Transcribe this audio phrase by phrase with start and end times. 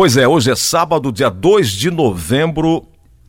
[0.00, 2.88] Pois é, hoje é sábado, dia 2 de novembro.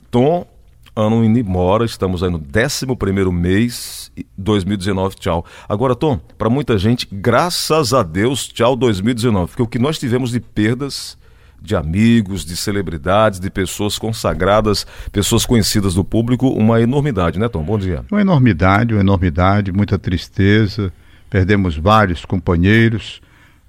[0.10, 0.48] Tom,
[0.96, 2.86] ano indo embora, estamos aí no 11
[3.34, 5.46] mês 2019, tchau.
[5.68, 10.32] Agora, Tom, para muita gente, graças a Deus, tchau 2019, porque o que nós tivemos
[10.32, 11.18] de perdas
[11.62, 17.64] de amigos, de celebridades, de pessoas consagradas, pessoas conhecidas do público, uma enormidade, né, Tom?
[17.64, 18.06] Bom dia.
[18.10, 20.94] Uma enormidade, uma enormidade, muita tristeza.
[21.30, 23.22] Perdemos vários companheiros,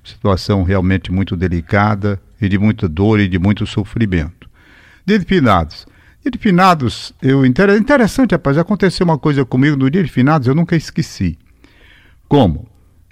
[0.05, 4.49] situação realmente muito delicada e de muita dor e de muito sofrimento.
[5.07, 5.87] Dia de finados.
[6.23, 10.55] Dia de finados, eu interessante, rapaz, aconteceu uma coisa comigo no dia de finados, eu
[10.55, 11.37] nunca esqueci.
[12.29, 12.69] Como?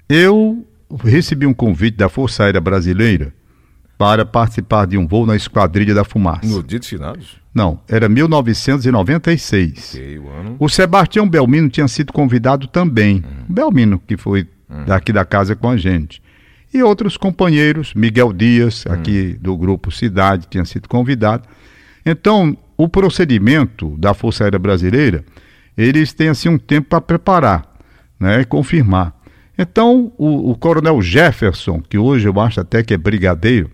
[0.07, 0.65] Eu
[1.03, 3.33] recebi um convite da Força Aérea Brasileira
[3.97, 6.47] para participar de um voo na Esquadrilha da Fumaça.
[6.47, 7.37] No dia de finados?
[7.53, 9.93] Não, era 1996.
[9.93, 10.55] Okay, o, ano...
[10.57, 13.17] o Sebastião Belmino tinha sido convidado também.
[13.17, 13.53] Uhum.
[13.53, 14.85] Belmino, que foi uhum.
[14.85, 16.21] daqui da casa com a gente.
[16.73, 18.93] E outros companheiros, Miguel Dias, uhum.
[18.93, 21.47] aqui do grupo Cidade, tinha sido convidado.
[22.05, 25.23] Então, o procedimento da Força Aérea Brasileira,
[25.77, 27.75] eles têm assim um tempo para preparar,
[28.19, 29.13] né, e confirmar.
[29.57, 33.69] Então, o, o coronel Jefferson, que hoje eu acho até que é brigadeiro,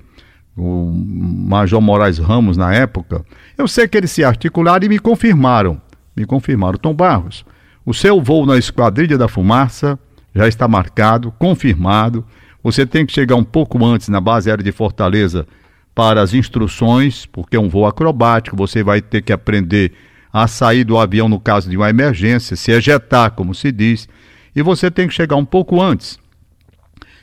[0.57, 3.23] o Major Moraes Ramos na época,
[3.57, 5.79] eu sei que eles se articularam e me confirmaram.
[6.15, 6.79] Me confirmaram.
[6.79, 7.45] Tom Barros,
[7.85, 9.99] o seu voo na Esquadrilha da Fumaça
[10.33, 12.25] já está marcado, confirmado.
[12.67, 15.47] Você tem que chegar um pouco antes na base aérea de Fortaleza
[15.95, 19.93] para as instruções, porque é um voo acrobático, você vai ter que aprender
[20.33, 24.09] a sair do avião no caso de uma emergência, se ejetar, como se diz,
[24.53, 26.19] e você tem que chegar um pouco antes,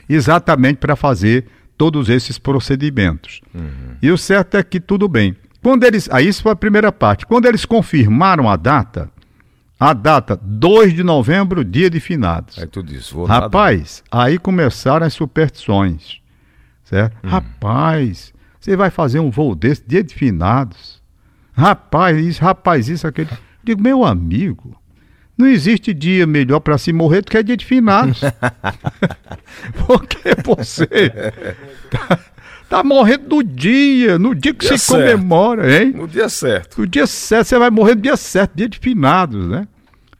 [0.08, 1.44] exatamente para fazer
[1.76, 3.42] todos esses procedimentos.
[3.54, 3.96] Uhum.
[4.00, 5.36] E o certo é que tudo bem.
[5.62, 7.26] Quando eles, aí isso foi a primeira parte.
[7.26, 9.10] Quando eles confirmaram a data,
[9.78, 12.58] a data 2 de novembro, dia de finados.
[12.58, 13.24] É tudo isso.
[13.24, 14.26] Rapaz, nada.
[14.26, 16.20] aí começaram as superstições.
[16.84, 17.16] Certo?
[17.24, 17.30] Uhum.
[17.30, 21.02] Rapaz, você vai fazer um voo desse, dia de finados.
[21.52, 23.30] Rapaz, isso, rapaz, isso, aquele.
[23.62, 24.76] Digo, meu amigo,
[25.36, 28.20] não existe dia melhor para se morrer do que dia de finados.
[29.86, 30.86] Porque você
[31.90, 32.18] tá,
[32.74, 35.00] tá, morrendo no dia, no dia que dia se certo.
[35.00, 35.92] comemora, hein?
[35.92, 36.80] No dia certo.
[36.80, 39.68] No dia certo, você vai morrer no dia certo, dia de finados, né?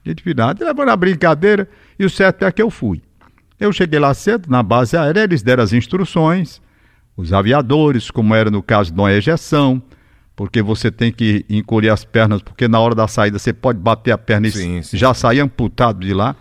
[0.05, 0.65] Dia de finados.
[0.65, 3.03] Levou na brincadeira e o certo é que eu fui.
[3.59, 6.61] Eu cheguei lá cedo, na base aérea, eles deram as instruções,
[7.17, 9.83] os aviadores, como era no caso de uma ejeção,
[10.37, 14.11] porque você tem que encolher as pernas, porque na hora da saída você pode bater
[14.11, 14.97] a perna sim, e sim.
[14.97, 16.37] já sair amputado de lá.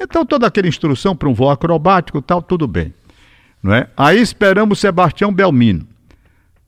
[0.00, 2.92] Então, toda aquela instrução para um voo acrobático tal, tudo bem.
[3.64, 3.88] Não é?
[3.96, 5.86] Aí esperamos Sebastião Belmino.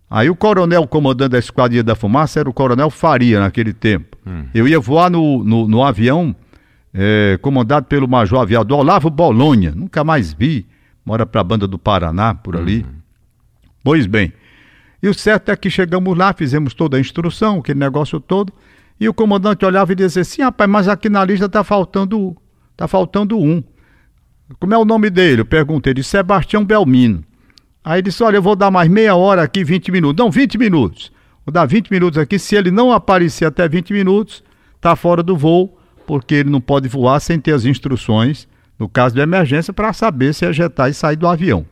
[0.08, 4.16] Aí o coronel comandante da Esquadrilha da Fumaça era o coronel Faria naquele tempo.
[4.26, 4.46] Hum.
[4.54, 6.34] Eu ia voar no, no, no avião
[6.94, 9.72] é, comandado pelo major aviador Olavo Bolonha.
[9.76, 10.64] Nunca mais vi.
[11.04, 12.78] Mora para a banda do Paraná, por ali.
[12.88, 12.94] Hum.
[13.84, 14.32] Pois bem,
[15.02, 18.52] e o certo é que chegamos lá, fizemos toda a instrução, aquele negócio todo,
[18.98, 22.34] e o comandante olhava e dizia assim, rapaz, mas aqui na lista está faltando,
[22.76, 23.62] tá faltando um.
[24.60, 25.40] Como é o nome dele?
[25.40, 27.24] Eu perguntei, de Sebastião Belmino.
[27.84, 30.24] Aí ele disse, olha, eu vou dar mais meia hora aqui, 20 minutos.
[30.24, 31.12] Não, 20 minutos.
[31.44, 34.42] Vou dar 20 minutos aqui, se ele não aparecer até 20 minutos,
[34.74, 38.48] está fora do voo, porque ele não pode voar sem ter as instruções,
[38.78, 41.64] no caso de emergência, para saber se ejetar e sair do avião,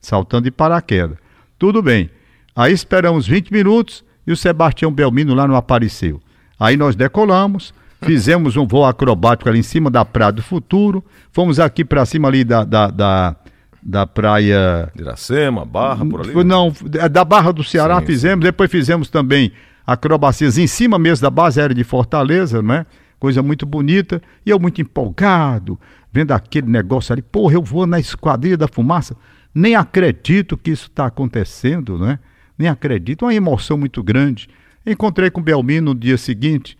[0.00, 1.18] saltando de paraquedas.
[1.58, 2.08] Tudo bem.
[2.54, 6.20] Aí esperamos 20 minutos e o Sebastião Belmino lá não apareceu.
[6.58, 11.58] Aí nós decolamos, fizemos um voo acrobático ali em cima da Praia do Futuro, fomos
[11.58, 13.36] aqui para cima ali da, da, da,
[13.82, 14.90] da praia.
[14.96, 16.44] Iracema, Barra, por ali?
[16.44, 18.50] Não, é da Barra do Ceará sim, fizemos, sim.
[18.50, 19.52] depois fizemos também
[19.86, 22.86] acrobacias em cima mesmo da base aérea de Fortaleza, não é?
[23.18, 24.22] Coisa muito bonita.
[24.46, 25.78] E eu muito empolgado,
[26.12, 27.22] vendo aquele negócio ali.
[27.22, 29.16] Porra, eu vou na Esquadrilha da Fumaça.
[29.54, 32.18] Nem acredito que isso está acontecendo, não é?
[32.58, 34.48] nem acredito, uma emoção muito grande.
[34.84, 36.76] Encontrei com Belmino no dia seguinte.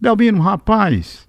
[0.00, 1.26] Belmino, rapaz,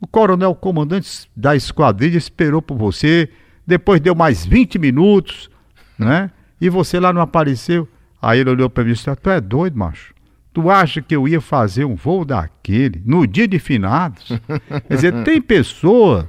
[0.00, 3.28] o coronel comandante da esquadrilha esperou por você,
[3.66, 5.50] depois deu mais 20 minutos,
[5.98, 6.30] né?
[6.60, 7.88] E você lá não apareceu.
[8.20, 10.14] Aí ele olhou para mim e disse: Tu é doido, macho?
[10.52, 14.28] Tu acha que eu ia fazer um voo daquele no dia de finados?
[14.88, 16.28] Quer dizer, tem pessoa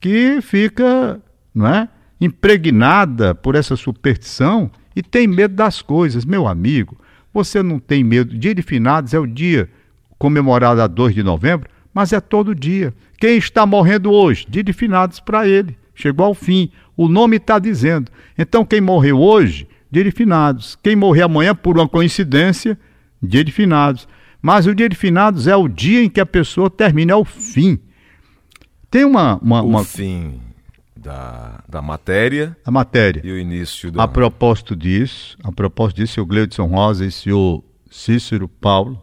[0.00, 1.20] que fica,
[1.54, 1.88] não é?
[2.20, 6.24] Impregnada por essa superstição e tem medo das coisas.
[6.24, 6.98] Meu amigo,
[7.32, 8.36] você não tem medo.
[8.36, 9.70] Dia de finados é o dia
[10.20, 12.92] comemorado a 2 de novembro, mas é todo dia.
[13.18, 14.46] Quem está morrendo hoje?
[14.48, 15.76] Dia de finados para ele.
[15.94, 16.70] Chegou ao fim.
[16.94, 18.12] O nome está dizendo.
[18.36, 20.78] Então, quem morreu hoje, dia de finados.
[20.82, 22.78] Quem morrer amanhã, por uma coincidência,
[23.20, 24.06] dia de finados.
[24.42, 27.24] Mas o dia de finados é o dia em que a pessoa termina, é o
[27.24, 27.78] fim.
[28.90, 29.38] Tem uma.
[29.42, 29.84] uma, o uma...
[29.84, 30.38] fim
[30.94, 33.22] da, da matéria A matéria.
[33.24, 33.98] e o início do.
[33.98, 39.02] A propósito disso, a propósito disso, o Gleudson Rosa e o senhor Cícero Paulo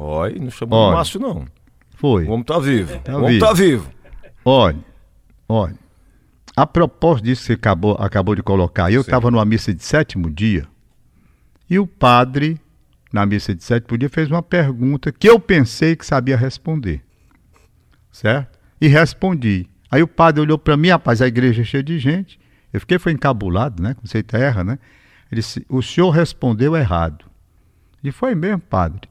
[0.00, 0.92] Olha, não chamou Olha.
[0.92, 1.46] o Márcio, não.
[1.96, 2.24] foi.
[2.24, 2.98] O homem tá vivo.
[3.00, 3.46] Tá o homem vivo.
[3.46, 3.90] tá vivo.
[4.44, 4.78] Olha,
[5.48, 5.74] olha.
[6.56, 10.30] A propósito disso que você acabou, acabou de colocar, eu estava numa missa de sétimo
[10.30, 10.66] dia
[11.70, 12.58] e o padre,
[13.12, 17.04] na missa de sétimo dia, fez uma pergunta que eu pensei que sabia responder.
[18.10, 18.58] Certo?
[18.80, 19.68] E respondi.
[19.90, 22.40] Aí o padre olhou para mim, rapaz, a igreja é cheia de gente.
[22.72, 23.94] Eu fiquei foi encabulado, né?
[24.02, 24.78] Você erra, né?
[25.30, 27.24] Ele disse: O senhor respondeu errado.
[28.02, 29.08] E foi mesmo, padre.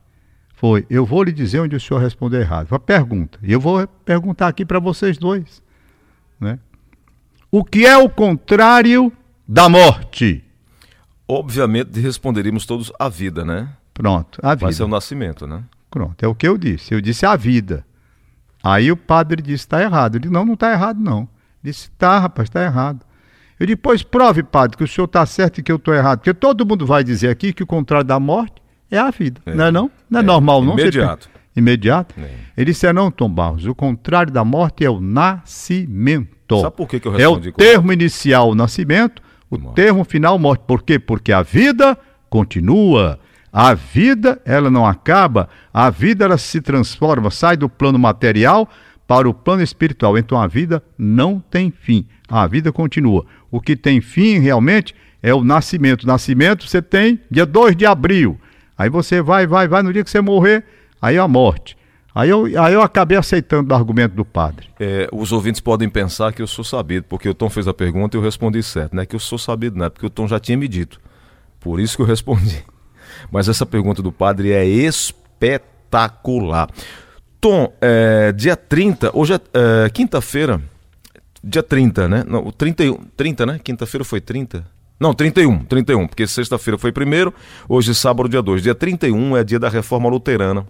[0.57, 0.87] Foi.
[0.89, 2.65] Eu vou lhe dizer onde o senhor respondeu errado.
[2.65, 3.37] Foi uma pergunta.
[3.43, 5.61] E eu vou perguntar aqui para vocês dois.
[6.39, 6.57] Né?
[7.51, 9.13] O que é o contrário
[9.47, 10.43] da morte?
[11.27, 13.69] Obviamente responderíamos todos a vida, né?
[13.93, 14.95] Pronto, a Vai ser o vida.
[14.95, 15.63] nascimento, né?
[15.91, 16.91] Pronto, é o que eu disse.
[16.91, 17.85] Eu disse a vida.
[18.63, 20.15] Aí o padre disse: está errado.
[20.15, 21.19] Eu disse: não, não está errado, não.
[21.63, 23.05] Ele disse: tá, rapaz, está errado.
[23.59, 26.17] Eu disse: pois prove, padre, que o senhor está certo e que eu estou errado.
[26.19, 29.41] Porque todo mundo vai dizer aqui que o contrário da morte é a vida.
[29.45, 29.53] É.
[29.53, 29.91] Não é não?
[30.09, 30.73] Não é, É, normal, não?
[30.73, 31.29] Imediato.
[31.55, 32.15] Imediato?
[32.19, 32.29] É.
[32.55, 33.65] Ele disse: é não, Tom Barros.
[33.65, 36.61] O contrário da morte é o nascimento.
[36.61, 37.51] Sabe por que, que eu É o respondi?
[37.53, 39.75] termo inicial, o nascimento, o Morte.
[39.75, 40.63] termo final, morte.
[40.65, 40.97] Por quê?
[40.99, 41.97] Porque a vida
[42.29, 43.19] continua.
[43.51, 45.49] A vida, ela não acaba.
[45.73, 48.69] A vida, ela se transforma, sai do plano material
[49.07, 50.17] para o plano espiritual.
[50.17, 52.05] Então a vida não tem fim.
[52.29, 53.25] A vida continua.
[53.49, 54.93] O que tem fim realmente
[55.23, 56.05] é o nascimento.
[56.05, 58.39] Nascimento você tem dia 2 de abril.
[58.77, 60.63] Aí você vai, vai, vai, no dia que você morrer,
[61.01, 61.75] aí é a morte.
[62.13, 64.69] Aí eu, aí eu acabei aceitando o argumento do padre.
[64.79, 68.15] É, os ouvintes podem pensar que eu sou sabido, porque o Tom fez a pergunta
[68.15, 68.95] e eu respondi certo.
[68.95, 70.99] Não é que eu sou sabido, não é porque o Tom já tinha me dito.
[71.59, 72.63] Por isso que eu respondi.
[73.31, 76.69] Mas essa pergunta do padre é espetacular.
[77.39, 79.39] Tom, é, dia 30, hoje é,
[79.85, 80.59] é, quinta-feira,
[81.43, 82.23] dia 30, né?
[82.27, 83.59] Não, o 31, 30, né?
[83.63, 84.65] Quinta-feira foi 30?
[84.99, 87.33] Não, 31, 31, porque sexta-feira foi primeiro,
[87.69, 88.63] hoje sábado, dia 2.
[88.63, 90.65] Dia 31 é dia da reforma luterana.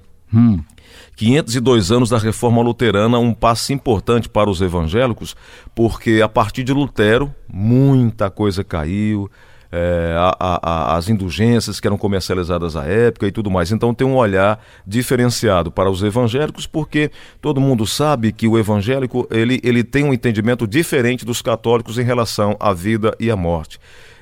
[1.15, 5.35] 502 anos da reforma luterana, um passo importante para os evangélicos,
[5.73, 9.29] porque a partir de Lutero, muita coisa caiu,
[9.71, 13.71] é, a- a- as indulgências que eram comercializadas à época e tudo mais.
[13.71, 19.27] Então tem um olhar diferenciado para os evangélicos, porque todo mundo sabe que o evangélico
[19.29, 23.77] ele, ele tem um entendimento diferente dos católicos em relação à vida e à morte.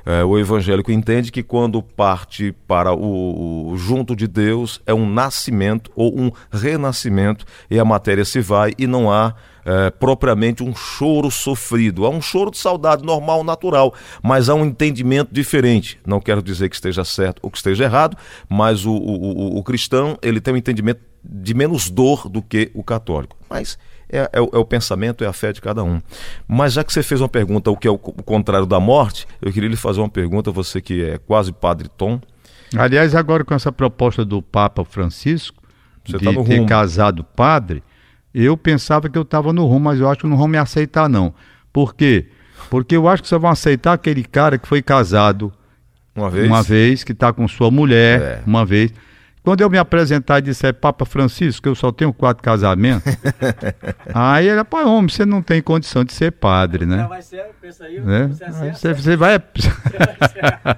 [0.05, 5.09] É, o evangélico entende que quando parte para o, o junto de Deus é um
[5.09, 9.33] nascimento ou um renascimento e a matéria se vai e não há
[9.65, 12.05] é, propriamente um choro sofrido.
[12.05, 15.99] Há um choro de saudade normal, natural, mas há um entendimento diferente.
[16.05, 18.15] Não quero dizer que esteja certo ou que esteja errado,
[18.47, 22.83] mas o, o- o- cristão ele tem um entendimento de menos dor do que o
[22.83, 23.35] católico.
[23.49, 23.79] Mas
[24.09, 26.01] é, é o, é o pensamento, é a fé de cada um.
[26.47, 29.27] Mas já que você fez uma pergunta, o que é o, o contrário da morte,
[29.41, 32.19] eu queria lhe fazer uma pergunta, você que é quase padre Tom.
[32.77, 35.61] Aliás, agora com essa proposta do Papa Francisco
[36.05, 36.65] Você de tá ter rumo.
[36.65, 37.83] casado padre,
[38.33, 41.07] eu pensava que eu estava no rumo, mas eu acho que não vão me aceitar
[41.07, 41.33] não.
[41.71, 42.27] Por quê?
[42.69, 45.53] Porque eu acho que só vão aceitar aquele cara que foi casado
[46.15, 46.47] Uma vez.
[46.47, 48.41] uma vez, que está com sua mulher, É.
[48.45, 48.91] uma vez.
[49.45, 53.13] Quando eu me apresentar e disser Papa Francisco, que eu só tenho quatro casamentos,
[54.13, 57.05] aí ele, pai, homem, você não tem condição de ser padre, Já né?
[57.07, 58.27] vai ser, pensa aí, né?
[58.27, 58.77] você acerta.
[58.77, 59.39] Você, você vai.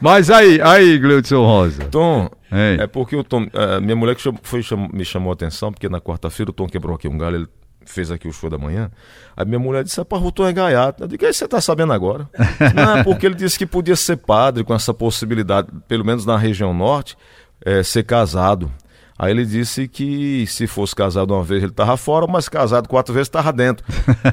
[0.00, 1.84] Mas aí, aí, Gleudson Rosa.
[1.84, 2.78] Tom, Ei.
[2.80, 5.72] é porque o Tom, eh, minha mulher que chamou- foi, chamou- me chamou a atenção,
[5.72, 7.48] porque na quarta-feira o Tom quebrou aqui um galho, ele
[7.86, 8.90] fez aqui o show da manhã.
[9.36, 11.04] Aí minha mulher disse: Rapaz, o Tom é gaiato.
[11.04, 12.28] Eu digo: "E você tá sabendo agora?
[12.74, 16.36] Não, é porque ele disse que podia ser padre com essa possibilidade, pelo menos na
[16.36, 17.16] região norte,
[17.64, 18.70] eh, ser casado.
[19.18, 23.14] Aí ele disse que se fosse casado uma vez ele estava fora, mas casado quatro
[23.14, 23.84] vezes estava dentro.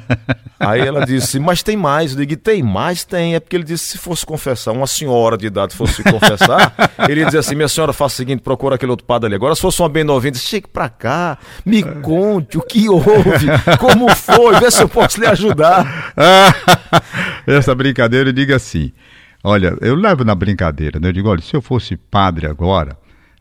[0.60, 2.12] Aí ela disse, mas tem mais.
[2.12, 3.04] Eu digo, tem mais?
[3.06, 3.36] Tem.
[3.36, 6.74] É porque ele disse, se fosse confessar, uma senhora de idade fosse se confessar,
[7.08, 9.36] ele ia dizer assim, minha senhora, faça o seguinte, procura aquele outro padre ali.
[9.36, 13.48] Agora, se fosse uma bem novinha, disse, chegue pra cá, me conte o que houve,
[13.80, 16.14] como foi, vê se eu posso lhe ajudar.
[17.46, 18.92] Essa brincadeira, eu digo assim:
[19.44, 21.10] olha, eu levo na brincadeira, né?
[21.10, 22.98] Eu digo, olha, se eu fosse padre agora,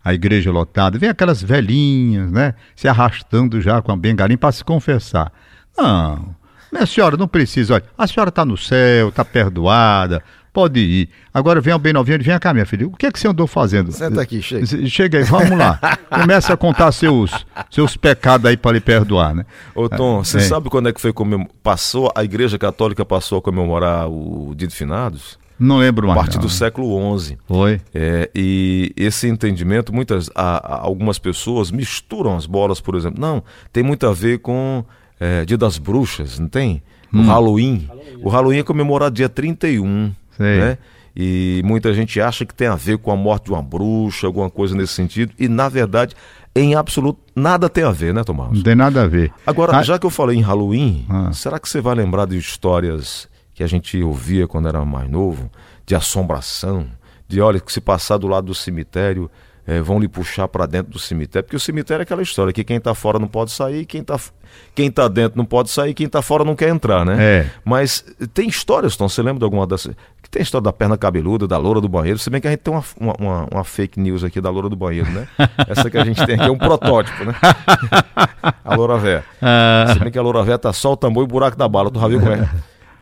[0.09, 2.55] a igreja lotada, vem aquelas velhinhas, né?
[2.75, 5.31] Se arrastando já com a bengalinha para se confessar.
[5.77, 6.35] Não,
[6.73, 11.09] minha senhora, não precisa, olha, a senhora está no céu, está perdoada, pode ir.
[11.33, 13.47] Agora vem o bem novinho, vem cá, minha filha, o que é que você andou
[13.47, 13.93] fazendo?
[13.93, 14.67] Senta aqui, chega.
[14.89, 15.79] Chega aí, vamos lá.
[16.11, 17.31] Começa a contar seus,
[17.71, 19.45] seus pecados aí para lhe perdoar, né?
[19.75, 20.41] Ô Tom, você É.
[20.41, 21.47] sabe quando é que foi comem...
[21.63, 25.39] passou, a igreja católica passou a comemorar o dia de finados?
[25.61, 26.21] Não lembro A mais.
[26.21, 26.45] partir não.
[26.45, 27.37] do século XI.
[27.49, 27.81] Foi.
[27.93, 33.21] É, e esse entendimento, muitas, a- a- algumas pessoas misturam as bolas, por exemplo.
[33.21, 34.85] Não, tem muito a ver com
[35.19, 36.81] é, Dia das Bruxas, não tem?
[37.13, 37.89] o Halloween.
[38.23, 40.59] O Halloween é comemorado dia 31, Sei.
[40.61, 40.79] né?
[41.21, 44.49] E muita gente acha que tem a ver com a morte de uma bruxa, alguma
[44.49, 45.33] coisa nesse sentido.
[45.39, 46.15] E, na verdade,
[46.55, 48.53] em absoluto, nada tem a ver, né, Tomás?
[48.53, 49.33] Não tem nada a ver.
[49.45, 51.33] Agora, Ah, já que eu falei em Halloween, Ah.
[51.33, 55.51] será que você vai lembrar de histórias que a gente ouvia quando era mais novo?
[55.85, 56.87] De assombração?
[57.27, 59.31] De, olha, que se passar do lado do cemitério,
[59.67, 61.45] eh, vão lhe puxar para dentro do cemitério?
[61.45, 64.15] Porque o cemitério é aquela história que quem tá fora não pode sair, quem tá,
[64.15, 64.31] f-
[64.75, 67.17] quem tá dentro não pode sair, quem tá fora não quer entrar, né?
[67.19, 67.51] É.
[67.65, 69.95] Mas tem histórias, Tom, você lembra de alguma dessas?
[70.29, 72.51] Que tem a história da perna cabeluda, da loura do banheiro, se bem que a
[72.51, 72.85] gente tem uma,
[73.19, 75.27] uma, uma- fake news aqui da loura do banheiro, né?
[75.67, 77.35] Essa que a gente tem aqui é um protótipo, né?
[78.65, 79.25] A loura véia.
[79.41, 81.67] Ah, Se bem que a loura véia tá só o tambor e o buraco da
[81.67, 82.49] bala, tu já viu como é?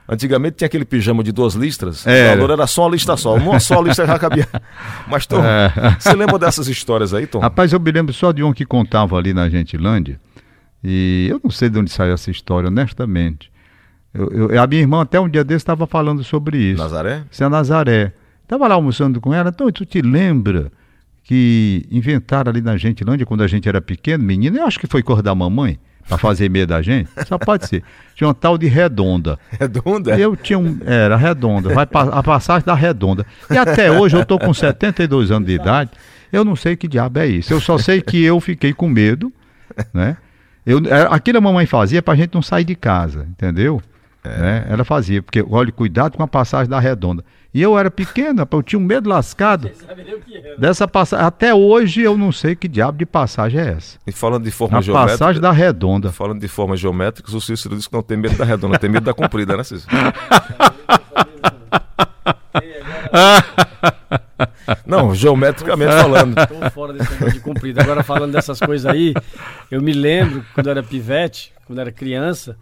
[0.09, 2.33] Antigamente tinha aquele pijama de duas listras, É.
[2.33, 4.47] a loura era só uma lista só, uma só lista já cabia.
[5.09, 5.73] Mas Tom, É.
[5.99, 7.40] você lembra dessas histórias aí, Tom?
[7.40, 10.21] Rapaz, eu me lembro só de um que contava ali na Gentilândia.
[10.85, 13.50] E eu não sei de onde saiu essa história, honestamente.
[14.16, 16.82] Eu- eu- a minha irmã até um dia desse estava falando sobre isso.
[16.82, 17.23] Nazaré?
[17.30, 18.12] Isso é Nazaré.
[18.42, 19.50] Estava lá almoçando com ela.
[19.50, 20.70] Então, tu te lembra
[21.25, 25.02] que inventaram ali na Gentilândia, quando a gente era pequeno, menino, eu acho que foi
[25.02, 27.11] cor da mamãe, para fazer medo da gente.
[27.26, 27.82] Só pode ser.
[28.14, 29.37] Tinha uma tal de redonda.
[29.58, 30.16] Redonda?
[30.16, 30.78] Eu tinha um.
[30.87, 33.26] Era redonda, vai a passagem da redonda.
[33.50, 35.90] E até hoje eu tô com 72 anos de idade,
[36.32, 37.52] eu não sei que diabo é isso.
[37.52, 39.32] Eu só sei que eu fiquei com medo,
[39.92, 40.16] né?
[40.64, 43.82] Eu, é, aquilo a mamãe fazia pra gente não sair de casa, entendeu?
[44.26, 44.66] Né?
[44.68, 47.25] Ela fazia, porque, olha, cuidado com a passagem da redonda.
[47.54, 49.71] E eu era pequena, eu tinha um medo lascado
[50.59, 51.25] dessa passagem.
[51.25, 53.99] Até hoje eu não sei que diabo de passagem é essa.
[54.06, 55.12] E falando de forma A geométrica.
[55.18, 56.12] passagem da redonda.
[56.12, 59.04] Falando de formas geométricas, o Cícero disse que não tem medo da redonda, tem medo
[59.04, 59.90] da comprida, né, Cícero?
[64.85, 66.35] Não, geometricamente falando.
[66.47, 67.80] Tô fora desse negócio de comprido.
[67.80, 69.14] Agora falando dessas coisas aí,
[69.71, 72.56] eu me lembro quando eu era pivete, quando eu era criança,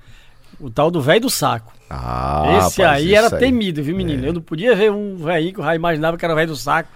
[0.61, 1.73] o tal do velho do saco.
[1.90, 4.26] Ah, Esse rapaz, aí era temido, viu, menino?
[4.26, 6.56] Eu não podia ver um velhinho que eu já imaginava que era o velho do
[6.56, 6.88] saco.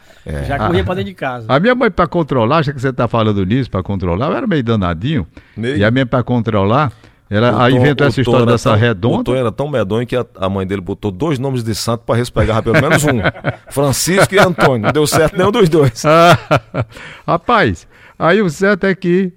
[0.46, 1.46] Já corria pra dentro de casa.
[1.48, 4.46] A minha mãe, para controlar, já que você está falando nisso, para controlar, eu era
[4.46, 5.26] meio danadinho.
[5.56, 5.76] Meio?
[5.76, 6.92] E a minha, para controlar,
[7.30, 9.24] ela O aí Tom- inventou o essa história era dessa tão- O redonda.
[9.24, 12.16] Tom era tão medonho que a, a mãe dele botou dois nomes de santo para
[12.16, 13.20] respegar pelo menos um.
[13.70, 14.82] Francisco e Antônio.
[14.86, 16.02] Não deu certo nenhum dos dois.
[16.08, 16.84] Ah,
[17.26, 17.86] Rapaz,
[18.18, 19.32] aí o certo é que.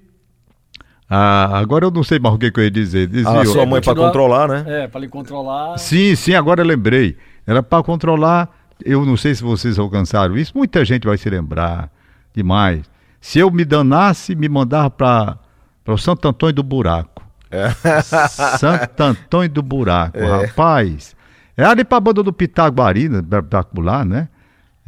[1.14, 3.06] Ah, agora eu não sei mais o que, que eu ia dizer.
[3.06, 4.64] Dizia, A sua mãe para controlar, né?
[4.66, 5.76] É, pra ele controlar.
[5.76, 7.18] Sim, sim, agora eu lembrei.
[7.46, 8.48] Era para controlar.
[8.82, 10.56] Eu não sei se vocês alcançaram isso.
[10.56, 11.90] Muita gente vai se lembrar
[12.34, 12.90] demais.
[13.20, 15.38] Se eu me danasse, me mandava para
[15.86, 17.22] o Santo Antônio do Buraco.
[18.58, 21.14] Santo Antônio do Buraco, rapaz.
[21.54, 24.28] É ali para a banda do Pitaguari, né, espetacular, né?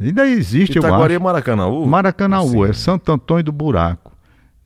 [0.01, 1.23] Ainda existe, eu Itaguari é acho.
[1.23, 1.85] Maracanãú.
[1.85, 2.65] Maracanãú, Sim.
[2.65, 4.14] é Santo Antônio do Buraco.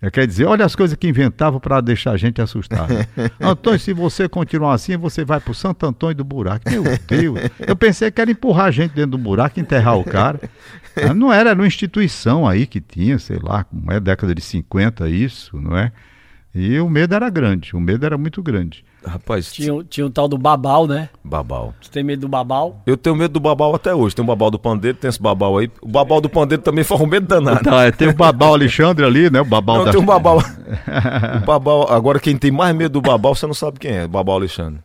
[0.02, 2.94] É, quer dizer, olha as coisas que inventavam para deixar a gente assustado.
[3.40, 6.70] Antônio, se você continuar assim, você vai pro Santo Antônio do Buraco.
[6.70, 7.40] Meu Deus.
[7.60, 10.40] Eu pensei que era empurrar a gente dentro do buraco, enterrar o cara.
[11.16, 15.10] Não era, era uma instituição aí que tinha, sei lá, como é década de 50
[15.10, 15.92] isso, não é?
[16.62, 18.84] E o medo era grande, o medo era muito grande.
[19.06, 21.08] Rapaz, Tinha, o- tinha o tal do babau, né?
[21.24, 21.74] babau.
[21.82, 22.82] Você tem medo do babau?
[22.86, 24.14] Eu tenho medo do babau até hoje.
[24.14, 25.72] Tem o babau do pandeiro, tem esse babau aí.
[25.82, 27.64] O babau do pandeiro também foi um medo danado.
[27.64, 29.40] Tá, é, tem o Babal Alexandre ali, né?
[29.40, 29.92] O Babal Não, da...
[29.92, 30.40] tem um babau.
[31.42, 31.88] o babau.
[31.90, 34.04] Agora, quem tem mais medo do babau, você não sabe quem é.
[34.06, 34.82] O babau Alexandre.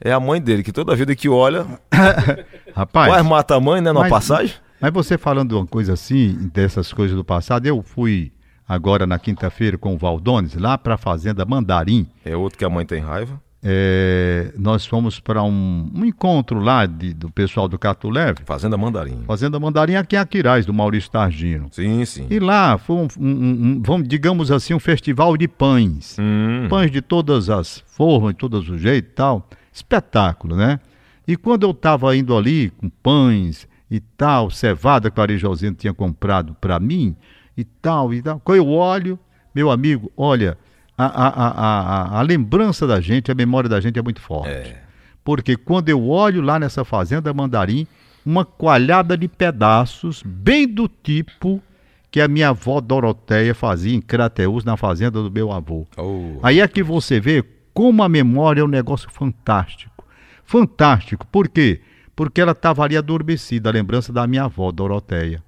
[0.00, 1.64] É a mãe dele, que toda vida que olha,
[2.74, 3.92] Rapaz, quase mata a mãe, né?
[3.92, 4.54] Mas- passagem.
[4.80, 8.30] Mas você falando de uma coisa assim, dessas coisas do passado, eu fui
[8.68, 12.06] agora na quinta-feira com o Valdones, lá para a Fazenda Mandarim.
[12.24, 13.40] É outro que a mãe tem raiva.
[13.68, 18.76] É, nós fomos para um, um encontro lá de- do pessoal do Cato Leve, Fazenda
[18.76, 19.22] Mandarim.
[19.26, 21.68] Fazenda Mandarim aqui em Aquiraz, do Maurício Targino.
[21.72, 22.26] Sim, sim.
[22.30, 26.16] E lá foi um, um- um- digamos assim, um festival de pães.
[26.18, 26.68] Hum.
[26.68, 29.48] Pães de todas as formas, de todos os jeitos e tal.
[29.72, 30.78] Espetáculo, né?
[31.26, 35.74] E quando eu estava indo ali com pães e tal, cevada que o Ari Josino
[35.74, 37.16] tinha comprado para mim
[37.56, 39.18] e tal, e tal, quando eu olho,
[39.54, 40.58] meu amigo, olha,
[40.96, 44.50] a, a, a, a, lembrança da gente, a memória da gente é muito forte.
[44.50, 44.82] É.
[45.24, 47.86] Porque quando eu olho lá nessa fazenda Mandarim,
[48.24, 51.62] uma coalhada de pedaços, bem do tipo
[52.10, 55.86] que a minha avó Doroteia fazia em Crateús, na fazenda do meu avô.
[55.96, 56.38] Oh.
[56.42, 57.44] Aí é que você vê
[57.74, 60.04] como a memória é um negócio fantástico.
[60.44, 61.26] Fantástico.
[61.26, 61.80] Por quê?
[62.14, 65.42] Porque ela estava ali adormecida, a lembrança da minha avó Doroteia.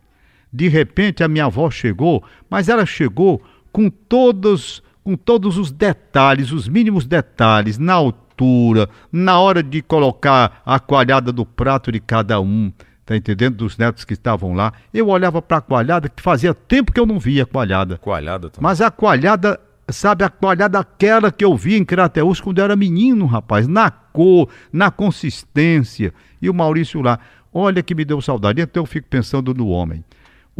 [0.52, 6.52] De repente a minha avó chegou, mas ela chegou com todos, com todos os detalhes,
[6.52, 12.40] os mínimos detalhes, na altura, na hora de colocar a coalhada do prato de cada
[12.40, 12.72] um,
[13.04, 13.56] tá entendendo?
[13.56, 14.72] Dos netos que estavam lá.
[14.92, 17.98] Eu olhava para a coalhada, que fazia tempo que eu não via a coalhada.
[17.98, 18.62] Coalhada também.
[18.62, 22.76] Mas a coalhada sabe, a coalhada aquela que eu vi em Crateus quando eu era
[22.76, 26.12] menino, rapaz, na cor, na consistência.
[26.40, 27.18] E o Maurício lá,
[27.52, 28.60] olha que me deu saudade.
[28.60, 30.04] Então eu fico pensando no homem.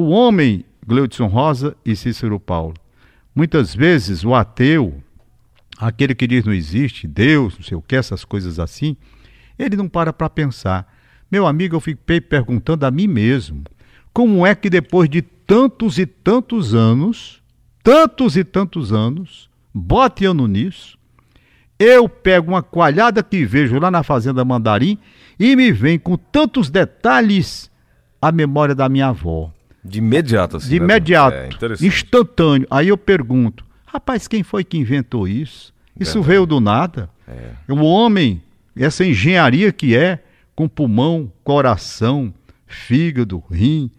[0.01, 2.75] O homem, Gleudson Rosa e Cícero Paulo.
[3.35, 5.03] Muitas vezes o ateu,
[5.77, 8.97] aquele que diz não existe Deus, não sei o que, essas coisas assim,
[9.59, 10.87] ele não para para pensar.
[11.29, 13.65] Meu amigo, eu fiquei perguntando a mim mesmo,
[14.13, 17.43] como é que depois de tantos e tantos anos,
[17.83, 20.97] tantos e tantos anos, bote ano nisso,
[21.77, 24.97] eu pego uma coalhada que vejo lá na Fazenda Mandarim
[25.41, 27.69] e me vem com tantos detalhes
[28.23, 29.53] a memória da minha avó.
[29.85, 30.69] De imediato, assim.
[30.69, 30.85] De né?
[30.85, 31.49] imediato, É,
[31.81, 32.67] instantâneo.
[32.71, 35.73] Aí eu pergunto, rapaz, quem foi que inventou isso?
[35.99, 36.29] Isso Verdade.
[36.29, 37.11] veio do nada.
[37.27, 37.51] É.
[37.73, 38.43] O homem,
[38.77, 40.21] essa engenharia que é,
[40.55, 42.33] com pulmão, coração,
[42.67, 43.91] fígado, rim,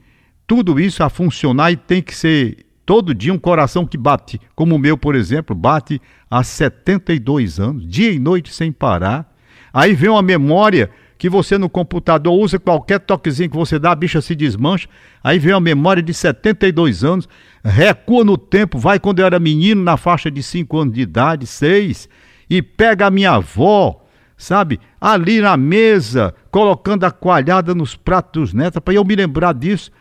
[0.45, 4.75] tudo isso a funcionar e tem que ser todo dia um coração que bate, como
[4.75, 9.31] o meu, por exemplo, bate há 72 anos, dia e noite sem parar.
[9.71, 10.89] Aí vem uma memória
[11.20, 14.88] que você no computador usa qualquer toquezinho que você dá, a bicha se desmancha.
[15.22, 17.28] Aí vem uma memória de 72 anos,
[17.62, 21.46] recua no tempo, vai quando eu era menino, na faixa de 5 anos de idade,
[21.46, 22.08] 6,
[22.50, 24.02] e pega a minha avó,
[24.38, 29.54] sabe, ali na mesa, colocando a coalhada nos pratos dos netos, para eu me lembrar
[29.54, 29.92] disso.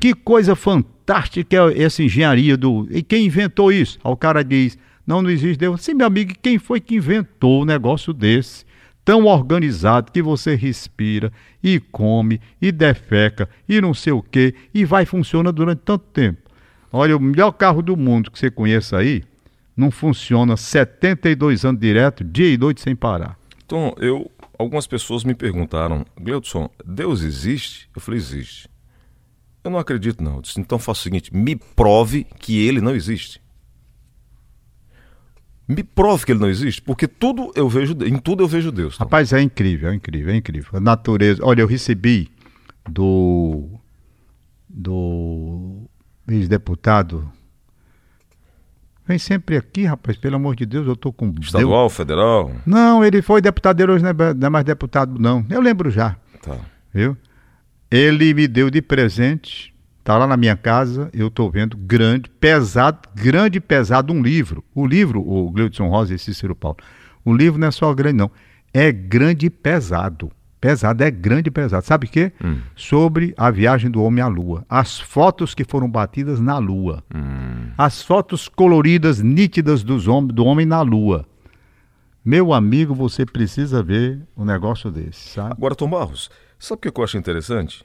[0.00, 2.86] Que coisa fantástica é essa engenharia do.
[2.90, 3.98] E quem inventou isso?
[4.04, 4.76] Aí o cara diz:
[5.06, 5.82] não, não existe Deus.
[5.82, 8.64] Sim, meu amigo, quem foi que inventou um negócio desse?
[9.04, 11.30] Tão organizado que você respira
[11.62, 16.50] e come e defeca e não sei o que e vai funcionando durante tanto tempo.
[16.90, 19.22] Olha, o melhor carro do mundo que você conheça aí
[19.76, 23.36] não funciona 72 anos direto, dia e noite sem parar.
[23.66, 27.88] Então, eu, algumas pessoas me perguntaram, Gleudson, Deus existe?
[27.94, 28.68] Eu falei, existe.
[29.64, 30.36] Eu não acredito, não.
[30.36, 33.40] Eu disse, então faça o seguinte: me prove que ele não existe.
[35.66, 38.98] Me prove que ele não existe, porque tudo eu vejo, em tudo eu vejo Deus.
[38.98, 39.04] Tom.
[39.04, 40.70] Rapaz, é incrível, é incrível, é incrível.
[40.74, 41.40] A natureza.
[41.44, 42.30] Olha, eu recebi
[42.88, 43.68] do.
[44.68, 45.88] do
[46.28, 47.30] ex-deputado.
[49.06, 51.32] Vem sempre aqui, rapaz, pelo amor de Deus, eu tô com.
[51.40, 52.50] Estadual, federal?
[52.64, 55.44] Não, ele foi deputado, ele hoje não é, não é mais deputado, não.
[55.50, 56.56] Eu lembro já, Tá.
[56.92, 57.16] viu?
[57.90, 59.73] Ele me deu de presente,
[60.04, 64.62] tá lá na minha casa, eu tô vendo, grande, pesado, grande e pesado, um livro.
[64.74, 66.76] O livro, o Gleudson Rosa e Cícero Paulo,
[67.24, 68.30] o livro não é só grande, não.
[68.72, 70.30] É grande e pesado.
[70.60, 71.84] Pesado, é grande e pesado.
[71.84, 72.32] Sabe o quê?
[72.42, 72.58] Hum.
[72.76, 74.64] Sobre a viagem do homem à Lua.
[74.68, 77.02] As fotos que foram batidas na Lua.
[77.14, 77.70] Hum.
[77.76, 81.26] As fotos coloridas, nítidas dos hom do homem na Lua.
[82.24, 85.52] Meu amigo, você precisa ver um negócio desse, sabe?
[85.52, 87.84] Agora, Tom Barros, sabe o que eu acho interessante?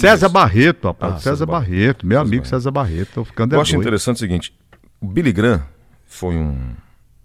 [0.00, 1.14] César esses- Barreto, rapaz.
[1.14, 2.48] Ah, César, César Barreto, meu César amigo Barreto.
[2.50, 3.10] César Barreto.
[3.14, 3.82] Tô ficando Eu acho doido.
[3.82, 4.54] interessante o seguinte:
[5.00, 5.62] o Billy Graham
[6.06, 6.56] foi um,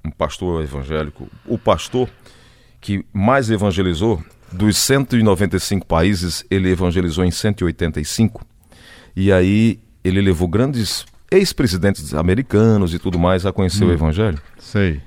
[0.06, 2.10] um pastor evangélico, o pastor
[2.82, 4.23] que mais evangelizou.
[4.50, 8.45] Dos 195 países, ele evangelizou em 185.
[9.13, 13.89] E aí ele levou grandes ex-presidentes americanos e tudo mais a conhecer Hum.
[13.89, 14.39] o evangelho.
[14.58, 15.02] Sei.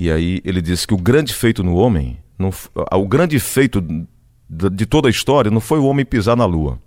[0.00, 2.50] E aí ele disse que o grande feito no homem, não
[2.92, 3.80] o grande feito
[4.48, 6.78] de toda a história não foi o homem pisar na lua.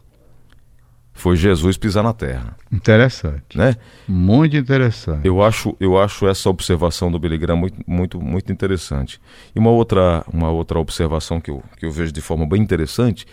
[1.13, 3.57] Foi Jesus pisar na terra, Interessante.
[3.57, 3.75] né?
[4.07, 5.27] Muito interessante.
[5.27, 9.19] Eu acho, eu acho essa observação do Billy Graham muito, muito, muito interessante.
[9.53, 13.25] E uma outra, uma outra observação que eu, que eu vejo de forma bem interessante,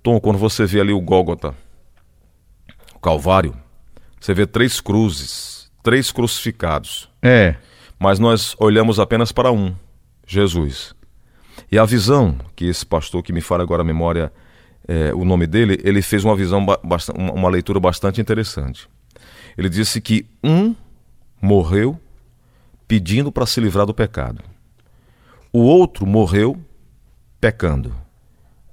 [0.00, 1.54] Tom, quando você vê ali o Gólgota,
[2.94, 3.52] o Calvário,
[4.20, 7.56] você vê três cruzes, três crucificados, É.
[7.98, 9.74] mas nós olhamos apenas para um,
[10.24, 10.94] Jesus.
[11.70, 14.32] E a visão que esse pastor que me fala agora a memória,
[14.86, 16.64] é, o nome dele, ele fez uma visão,
[17.14, 18.88] uma leitura bastante interessante.
[19.56, 20.74] Ele disse que um
[21.40, 21.98] morreu
[22.86, 24.42] pedindo para se livrar do pecado.
[25.52, 26.60] O outro morreu
[27.40, 27.94] pecando.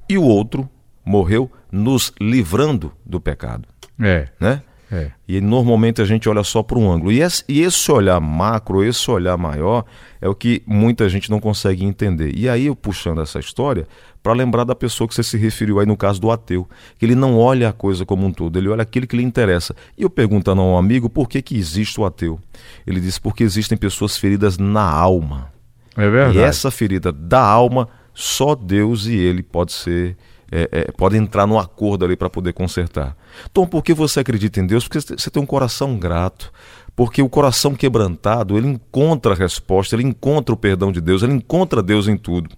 [0.09, 0.69] E o outro
[1.05, 3.67] morreu nos livrando do pecado,
[3.99, 4.27] É.
[4.39, 4.61] né?
[4.91, 5.09] É.
[5.25, 7.11] E normalmente a gente olha só para um ângulo.
[7.11, 9.85] E esse, e esse olhar macro, esse olhar maior,
[10.19, 12.33] é o que muita gente não consegue entender.
[12.35, 13.87] E aí eu puxando essa história
[14.21, 16.67] para lembrar da pessoa que você se referiu aí no caso do ateu,
[16.99, 19.73] que ele não olha a coisa como um todo, ele olha aquilo que lhe interessa.
[19.97, 22.37] E eu perguntando a um amigo por que, que existe o ateu.
[22.85, 25.51] Ele disse porque existem pessoas feridas na alma.
[25.95, 26.37] É verdade.
[26.37, 30.17] E essa ferida da alma, só Deus e Ele pode ser,
[30.51, 33.15] é, é, pode entrar no acordo ali para poder consertar.
[33.53, 34.87] Tom, por que você acredita em Deus?
[34.87, 36.51] Porque você tem um coração grato.
[36.95, 41.33] Porque o coração quebrantado, ele encontra a resposta, ele encontra o perdão de Deus, ele
[41.33, 42.49] encontra Deus em tudo.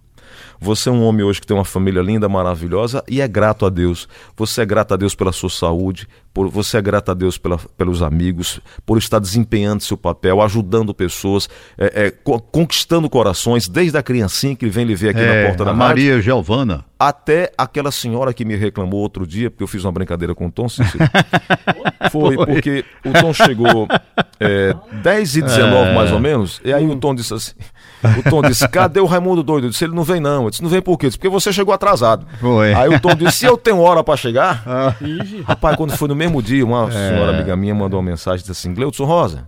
[0.64, 3.70] Você é um homem hoje que tem uma família linda, maravilhosa e é grato a
[3.70, 4.08] Deus.
[4.38, 7.58] Você é grato a Deus pela sua saúde, por, você é grato a Deus pela,
[7.78, 13.98] pelos amigos, por estar desempenhando seu papel, ajudando pessoas, é, é, co- conquistando corações, desde
[13.98, 16.86] a criancinha que vem lhe ver aqui É, na porta da a rádio, Maria Giovana.
[16.98, 20.52] até aquela senhora que me reclamou outro dia, porque eu fiz uma brincadeira com o
[20.52, 21.04] Tom, Cícero.
[22.10, 23.88] Foi, porque o Tom chegou
[24.40, 24.74] é,
[25.04, 27.52] 10 e 19 mais ou menos, e aí o Tom disse assim,
[28.20, 29.68] o Tom disse, cadê o Raimundo doido?
[29.68, 30.44] Eu disse, ele não vem não.
[30.44, 31.06] Eu disse, não vem por quê?
[31.06, 32.26] Eu disse, porque você chegou atrasado.
[32.40, 32.74] Foi.
[32.74, 34.64] Aí o Tom disse, se eu tenho hora pra chegar...
[35.02, 38.52] Ixi, Rapaz, quando foi no mesmo dia, uma senhora amiga minha mandou uma mensagem, disse
[38.52, 39.48] assim, Gleudson Rosa,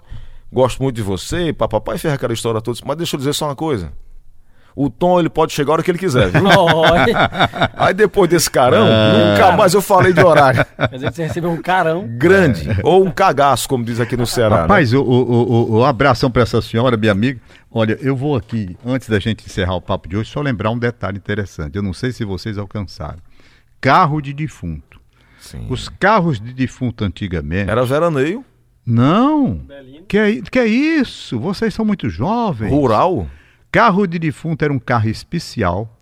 [0.52, 3.46] gosto muito de você, papapá, e fez aquela história toda, mas deixa eu dizer só
[3.46, 3.92] uma coisa.
[4.76, 6.44] O Tom, ele pode chegar a hora que ele quiser, viu?
[6.50, 7.30] olha.
[7.78, 10.66] Aí depois desse carão, nunca mais eu falei de horário.
[10.92, 12.06] Dizer que você recebeu um carão.
[12.18, 12.68] Grande.
[12.84, 14.56] Ou um cagaço, como diz aqui no Ceará.
[14.56, 14.62] né?
[14.64, 17.40] Rapaz, o, o, o, o abração para essa senhora, minha amiga.
[17.72, 20.78] Olha, eu vou aqui, antes da gente encerrar o papo de hoje, só lembrar um
[20.80, 21.76] detalhe interessante.
[21.78, 23.20] Eu não sei se vocês alcançaram.
[23.80, 25.00] Carro de defunto.
[25.40, 25.68] Sim.
[25.70, 27.70] Os carros de defunto antigamente.
[27.70, 28.44] Era veraneio,
[28.86, 29.54] Não!
[29.56, 30.06] Belino.
[30.08, 31.40] Que, é- que é isso?
[31.40, 32.70] Vocês são muito jovens.
[32.70, 33.28] rural.
[33.76, 36.00] Carro de defunto era um carro especial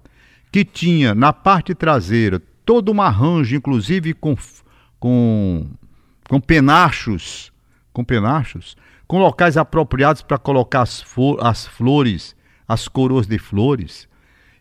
[0.51, 4.37] que tinha na parte traseira todo um arranjo, inclusive com,
[4.99, 5.65] com,
[6.29, 7.51] com penachos,
[7.91, 11.03] com penachos, com locais apropriados para colocar as,
[11.41, 12.35] as flores,
[12.67, 14.07] as coroas de flores.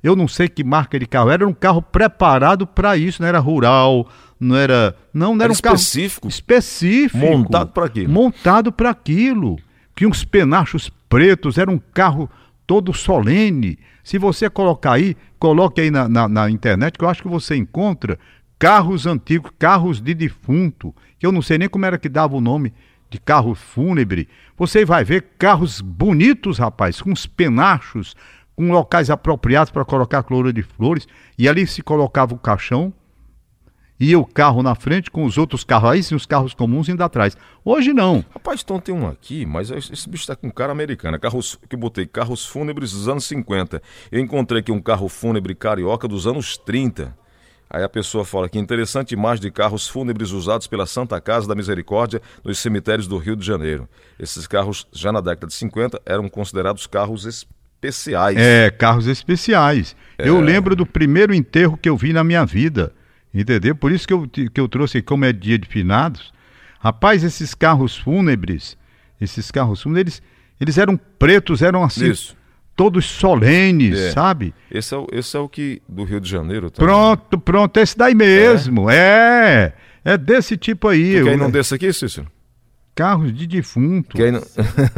[0.02, 3.28] Eu não sei que marca de carro era, era um carro preparado para isso, não
[3.28, 4.08] era rural,
[4.40, 6.28] não era, não, não era, Era um carro específico.
[6.28, 8.10] específico, Montado pra aquilo.
[8.10, 9.58] montado para aquilo.
[9.94, 12.30] Que uns penachos pretos, era um carro
[12.66, 13.78] todo solene.
[14.02, 17.56] Se você colocar aí, coloque aí na, na, na internet, que eu acho que você
[17.56, 18.18] encontra
[18.58, 22.40] carros antigos, carros de defunto, que eu não sei nem como era que dava o
[22.40, 22.72] nome
[23.10, 24.28] de carro fúnebre.
[24.56, 28.14] Você vai ver carros bonitos, rapaz, com os penachos,
[28.54, 31.06] com locais apropriados para colocar cloro de flores,
[31.38, 32.92] e ali se colocava o caixão,
[34.02, 37.02] ia o carro na frente com os outros carros, aí sim os carros comuns indo
[37.02, 37.36] atrás.
[37.64, 38.24] Hoje não.
[38.32, 41.18] Rapaz, então tem um aqui, mas esse bicho tá com cara americana.
[41.18, 43.80] Carros, que botei carros fúnebres dos anos 50.
[44.10, 47.16] Eu encontrei aqui um carro fúnebre carioca dos anos 30.
[47.70, 51.54] Aí a pessoa fala que interessante imagem de carros fúnebres usados pela Santa Casa da
[51.54, 53.88] Misericórdia nos cemitérios do Rio de Janeiro.
[54.18, 58.36] Esses carros, já na década de 50, eram considerados carros especiais.
[58.36, 59.96] É, carros especiais.
[60.18, 62.92] Eu lembro do primeiro enterro que eu vi na minha vida.
[63.34, 63.74] Entendeu?
[63.74, 66.32] Por isso que eu, que eu trouxe, como é dia de finados.
[66.80, 68.76] Rapaz, esses carros fúnebres,
[69.20, 70.22] esses carros fúnebres, eles,
[70.60, 72.36] eles eram pretos, eram assim, Isso.
[72.76, 74.10] todos solenes, É.
[74.10, 74.52] sabe?
[74.70, 76.70] Esse é, o, esse é o que do Rio de Janeiro.
[76.70, 76.86] também.
[76.92, 78.90] Pronto, pronto, esse daí mesmo.
[78.90, 79.72] É.
[80.04, 81.18] É desse tipo aí.
[81.20, 82.26] Tu quer ir eu- num desse aqui, Cícero?
[82.94, 84.20] Carros de defunto.
[84.20, 84.40] Ir num...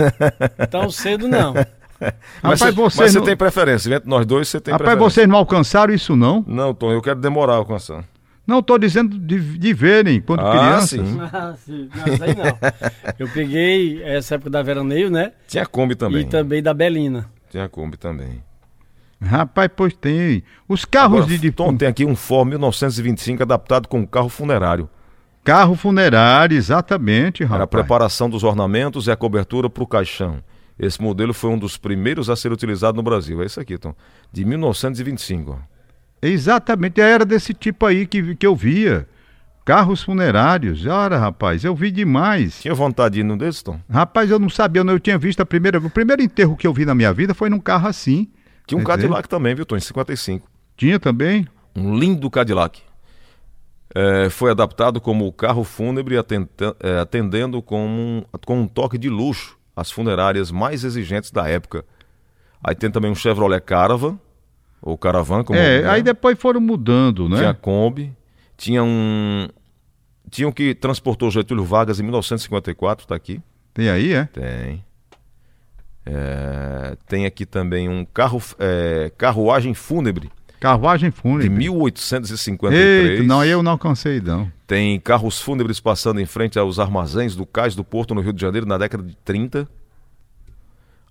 [0.70, 1.52] Tão cedo não.
[1.54, 3.94] Mas, Rapaz, você, você mas você não- tem preferência.
[3.94, 5.14] Entre nós dois, você tem Rapaz, preferência.
[5.14, 6.42] vocês não alcançaram isso não?
[6.48, 8.04] Não, Tom, eu quero demorar a alcançar.
[8.46, 10.90] Não, estou dizendo de, de verem quando Ah, crianças.
[11.08, 11.18] sim.
[11.32, 11.88] Ah, sim.
[11.94, 12.58] Não, isso aí não.
[13.18, 15.32] Eu peguei essa época da Veraneio, né?
[15.48, 16.20] Tinha Kombi também.
[16.22, 17.30] E também da Belina.
[17.50, 18.42] Tinha Kombi também.
[19.22, 20.42] Rapaz, pois tem.
[20.68, 21.78] Os carros Agora, de Tom, defunto.
[21.78, 24.88] tem aqui um Ford 1925 adaptado com carro funerário.
[25.42, 27.70] Carro funerário, exatamente, Era a rapaz.
[27.82, 30.42] preparação dos ornamentos e a cobertura para o caixão.
[30.78, 33.40] Esse modelo foi um dos primeiros a ser utilizado no Brasil.
[33.42, 33.94] É esse aqui, Tom.
[34.32, 35.58] De 1925.
[36.26, 39.06] Exatamente, era desse tipo aí que, que eu via.
[39.64, 40.84] Carros funerários.
[40.86, 42.60] Ora, rapaz, eu vi demais.
[42.60, 43.80] Tinha vontade de ir num desses, Tom?
[43.90, 44.92] Rapaz, eu não sabia, não.
[44.92, 45.78] Eu tinha visto a primeira.
[45.78, 48.28] O primeiro enterro que eu vi na minha vida foi num carro assim.
[48.66, 49.76] Tinha um Quer dizer, Cadillac também, viu, Tom?
[49.76, 50.46] Em 55.
[50.76, 51.46] Tinha também.
[51.74, 52.82] Um lindo Cadillac.
[53.94, 59.08] É, foi adaptado como carro fúnebre, atenta- é, atendendo com um, com um toque de
[59.08, 61.84] luxo às funerárias mais exigentes da época.
[62.62, 64.18] Aí tem também um Chevrolet Caravan,
[64.84, 65.88] ou Caravan, como é, né?
[65.88, 67.38] aí depois foram mudando, né?
[67.38, 68.12] tinha a Kombi,
[68.56, 69.48] tinha um.
[70.30, 73.40] Tinha um que transportou Getúlio Vargas em 1954, tá aqui.
[73.72, 74.24] Tem aí, é?
[74.24, 74.84] Tem.
[76.06, 80.30] É, tem aqui também um carro, é, carruagem fúnebre
[80.64, 81.50] Carruagem de fúnebre.
[81.50, 83.10] 1853.
[83.10, 84.50] Eita, não, eu não alcancei, não.
[84.66, 88.40] Tem carros fúnebres passando em frente aos armazéns do Cais do Porto no Rio de
[88.40, 89.68] Janeiro na década de 30.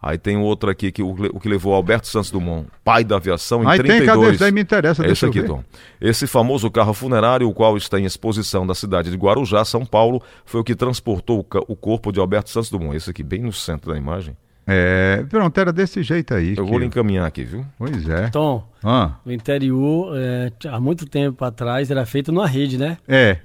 [0.06, 3.63] Aí tem outro aqui que o, o que levou Alberto Santos Dumont, pai da aviação,
[3.63, 4.20] em Aí tem, 32.
[4.26, 4.36] cadê?
[4.36, 5.48] Isso aí me interessa, É esse aqui, ver.
[5.48, 5.63] Tom.
[6.02, 10.22] Esse famoso carro funerário, o qual está em exposição da cidade de Guarujá, São Paulo,
[10.46, 12.94] foi o que transportou o, o corpo de Alberto Santos Dumont.
[12.98, 14.36] Esse aqui, bem no centro da imagem.
[14.68, 16.50] É, pronto, era desse jeito aí.
[16.58, 17.66] Eu que- vou lhe encaminhar aqui, viu?
[17.78, 18.28] Pois é.
[18.30, 22.98] Tom, Ah, no interior, é, há muito tempo atrás, era feito numa rede, né?
[23.08, 23.38] é,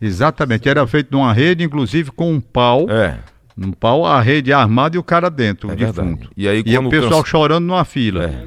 [0.00, 0.68] exatamente.
[0.68, 2.88] Era feito numa rede, inclusive com um pau.
[2.90, 3.18] É,
[3.58, 6.08] Um pau, a rede armada e o cara dentro, É o verdade.
[6.08, 6.30] defunto.
[6.36, 8.46] E aí, E o quando pessoal cansa- chorando numa fila, É.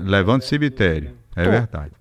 [0.00, 1.12] levando cemitério.
[1.36, 1.92] É Tom, verdade.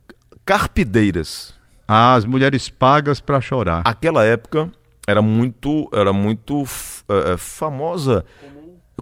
[0.44, 1.54] Carpideiras.
[1.88, 3.82] As mulheres pagas para chorar.
[3.86, 4.72] Aquela época
[5.08, 6.64] era muito, era muito
[7.10, 8.26] eh, eh, famosa,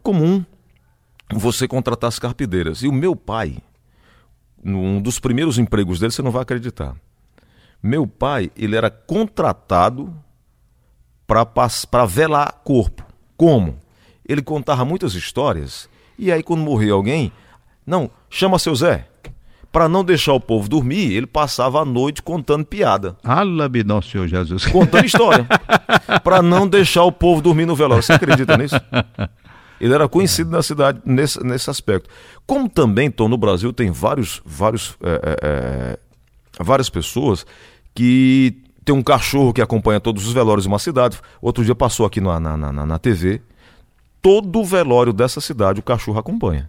[0.01, 0.43] comum
[1.31, 2.81] você contratar as carpideiras.
[2.83, 3.57] E o meu pai,
[4.63, 6.95] num dos primeiros empregos dele, você não vai acreditar.
[7.81, 10.13] Meu pai, ele era contratado
[11.27, 13.05] para velar corpo.
[13.39, 13.77] Como?
[14.27, 17.31] Ele contava muitas histórias e aí quando morria alguém,
[17.87, 19.07] não, chama seu Zé.
[19.71, 24.27] Para não deixar o povo dormir, ele passava a noite contando piada Ala-me nosso Senhor
[24.27, 24.65] Jesus.
[24.65, 25.47] contando história.
[26.21, 28.03] para não deixar o povo dormir no velório.
[28.03, 28.75] Você acredita nisso?
[29.79, 32.09] Ele era conhecido na cidade nesse, nesse aspecto.
[32.45, 35.99] Como também, Tom, no Brasil tem vários, vários, é, é, é,
[36.61, 37.45] várias pessoas
[37.95, 38.57] que
[38.89, 41.19] tem um cachorro que acompanha todos os velórios de uma cidade.
[41.39, 43.39] Outro dia passou aqui na, na, na, na TV.
[44.19, 46.67] Todo o velório dessa cidade o cachorro acompanha.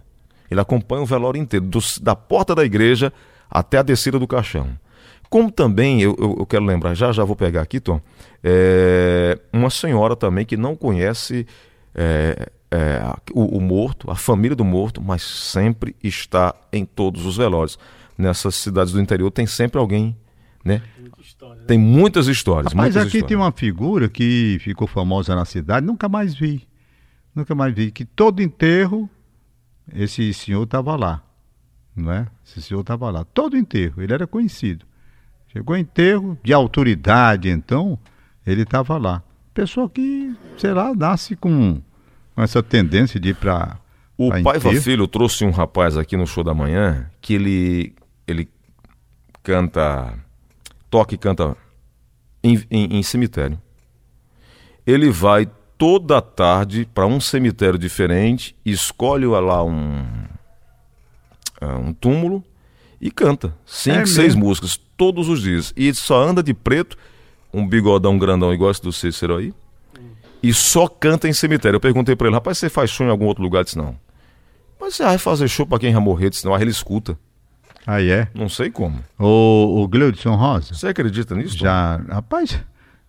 [0.51, 3.11] Ele acompanha o velório inteiro, dos- da porta da igreja
[3.49, 4.69] até a descida do caixão.
[5.31, 7.99] Como também, eu, eu- eu quero lembrar, já já vou pegar aqui, Tom,
[8.43, 11.47] é, uma senhora também que não conhece
[11.95, 13.01] é, é,
[13.33, 17.79] o, o morto, a família do morto, mas sempre está em todos os velórios.
[18.15, 20.15] Nessas cidades do interior tem sempre alguém,
[20.63, 20.81] né?
[21.67, 22.73] Tem muitas histórias.
[22.73, 23.39] Mas aqui tem histórias.
[23.39, 26.67] uma figura que ficou famosa na cidade, nunca mais vi.
[27.33, 27.91] Nunca mais vi.
[27.91, 29.09] Que todo enterro,
[29.93, 31.23] esse senhor estava lá.
[31.95, 32.27] Não é?
[32.45, 33.23] Esse senhor estava lá.
[33.23, 34.85] Todo enterro, ele era conhecido.
[35.51, 37.99] Chegou enterro de autoridade, então,
[38.45, 39.21] ele estava lá.
[39.53, 41.81] Pessoa que, sei lá, nasce com,
[42.33, 43.77] com essa tendência de ir para.
[44.17, 47.95] O Paiva Filho trouxe um rapaz aqui no show da manhã que ele,
[48.27, 48.47] ele
[49.43, 50.13] canta,
[50.91, 51.57] toca e canta
[52.43, 53.59] em, em- em cemitério.
[54.85, 60.03] Ele vai toda tarde para um cemitério diferente, escolhe lá um,
[61.59, 62.43] ah, um túmulo
[62.99, 63.55] e canta.
[63.65, 64.45] Cinco, É seis mesmo?
[64.45, 65.73] músicas todos os dias.
[65.75, 66.97] E só anda de preto,
[67.53, 69.53] um bigodão grandão igual esse do Cícero aí,
[70.43, 71.77] e só canta em cemitério.
[71.77, 73.59] Eu perguntei pra ele, rapaz, você faz show em algum outro lugar?
[73.59, 73.95] Ele disse, não.
[74.79, 76.23] Mas você vai fazer show pra quem já morreu?
[76.23, 77.17] Ele disse, não, aí ele escuta.
[77.85, 78.27] Aí é.
[78.33, 79.03] Não sei como.
[79.17, 80.73] O, o Gleudson Rosa.
[80.73, 81.57] Você acredita nisso?
[81.57, 81.63] Tom?
[81.63, 82.63] Já, rapaz,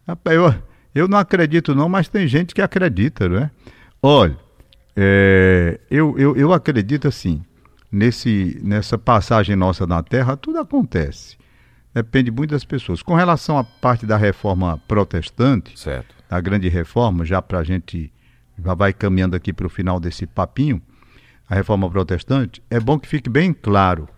[0.06, 0.54] rapaz eu,
[0.94, 3.50] eu não acredito não, mas tem gente que acredita, não é?
[4.02, 4.36] Olha,
[4.96, 7.42] é, eu, eu, eu acredito assim,
[7.90, 11.36] nesse, nessa passagem nossa na Terra, tudo acontece.
[11.94, 13.02] Depende muito das pessoas.
[13.02, 16.14] Com relação à parte da reforma protestante, Certo.
[16.30, 18.10] a grande reforma, já para a gente
[18.64, 20.80] já vai caminhando aqui para o final desse papinho,
[21.48, 24.08] a reforma protestante, é bom que fique bem claro.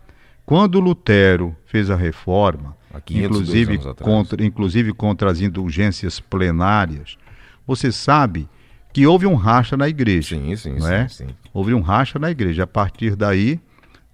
[0.46, 7.16] Quando Lutero fez a reforma, Há 502 inclusive contra, inclusive contra as indulgências plenárias,
[7.66, 8.48] você sabe
[8.92, 10.36] que houve um racha na igreja.
[10.36, 11.08] Sim, sim, não sim, é?
[11.08, 11.26] sim.
[11.52, 12.62] Houve um racha na igreja.
[12.64, 13.58] A partir daí,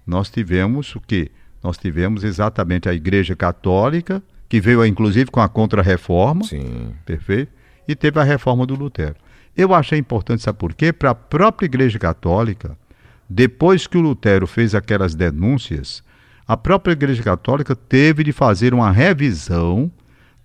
[0.07, 1.29] nós tivemos o quê?
[1.63, 6.93] Nós tivemos exatamente a igreja católica, que veio inclusive com a contra-reforma, Sim.
[7.05, 7.51] perfeito?
[7.87, 9.15] E teve a reforma do Lutero.
[9.55, 10.91] Eu achei importante, sabe por quê?
[10.91, 12.77] Para a própria Igreja Católica,
[13.29, 16.03] depois que o Lutero fez aquelas denúncias,
[16.51, 19.89] a própria Igreja Católica teve de fazer uma revisão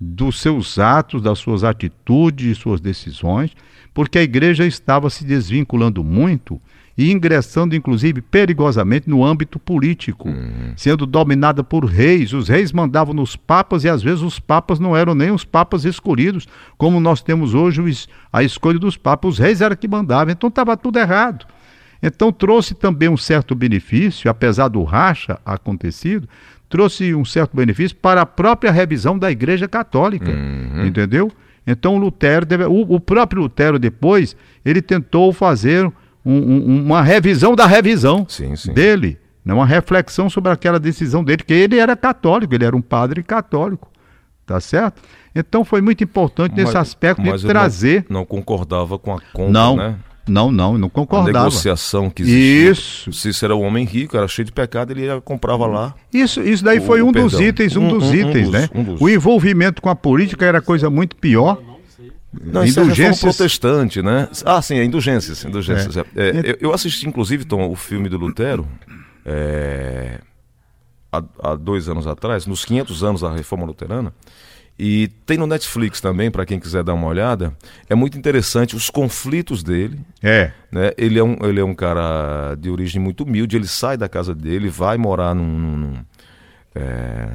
[0.01, 3.51] dos seus atos, das suas atitudes, de suas decisões,
[3.93, 6.61] porque a igreja estava se desvinculando muito
[6.97, 10.29] e ingressando, inclusive, perigosamente no âmbito político,
[10.77, 12.33] sendo dominada por reis.
[12.33, 15.85] Os reis mandavam nos papas e às vezes os papas não eram nem os papas
[15.85, 16.47] escolhidos,
[16.79, 17.83] como nós temos hoje
[18.33, 19.33] a escolha dos papas.
[19.33, 21.47] Os reis eram que mandavam, então estava tudo errado.
[22.09, 26.29] Então trouxe também um certo benefício, apesar do racha acontecido,
[26.69, 30.31] trouxe um certo benefício para a própria revisão da Igreja Católica,
[30.85, 31.31] entendeu?
[31.67, 35.93] Então o Lutero, deve, o, o próprio Lutero depois, ele tentou fazer um-
[36.25, 38.73] um- uma revisão da revisão Sim, sim.
[38.73, 39.53] dele, né?
[39.55, 43.91] uma reflexão sobre aquela decisão dele, que ele era católico, ele era um padre católico,
[44.45, 45.03] tá certo?
[45.35, 48.07] Então foi muito importante nesse Mas- aspecto mas de eu não- trazer.
[48.09, 49.97] Não, concordava com a compra, Não, né?
[50.29, 51.39] Não, não, não A concordava.
[51.47, 52.71] negociação que existia.
[52.71, 53.13] Isso.
[53.13, 55.95] Cícero era um homem rico, era cheio de pecado, ele ia- comprava lá.
[56.13, 58.69] Isso, isso daí O- foi um dos itens, um, Um- dos um- itens, né?
[58.75, 59.01] dos.
[59.01, 61.61] O envolvimento com a política era coisa muito pior.
[62.39, 63.21] Não, isso é Indulgências.
[63.21, 64.29] protestante, né?
[64.45, 65.43] Ah, sim, é indulgências.
[65.45, 66.05] indulgências é.
[66.17, 68.67] É, eu, eu assisti, inclusive, Tom, o filme do Lutero
[69.25, 70.19] é,
[71.11, 74.13] há, há dois anos atrás, nos 500 anos da reforma luterana.
[74.79, 77.57] E tem no Netflix também, para quem quiser dar uma olhada.
[77.89, 79.99] É muito interessante os conflitos dele.
[80.23, 80.51] É.
[80.71, 80.91] Né?
[80.99, 83.57] Ele, é um, ele é um cara de origem muito humilde.
[83.57, 86.05] Ele sai da casa dele, vai morar num, num- num,
[86.75, 87.29] é,